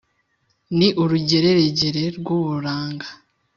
[0.77, 3.07] Ni urugeregere rw'uburanga,